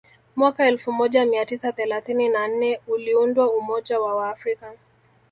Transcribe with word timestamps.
Mwaka 0.35 0.67
elfu 0.67 0.91
moja 0.91 1.25
mia 1.25 1.45
tisa 1.45 1.71
thelathini 1.71 2.29
na 2.29 2.47
nne 2.47 2.79
uliundwa 2.87 3.53
umoja 3.53 3.99
wa 3.99 4.15
Waafrika 4.15 4.73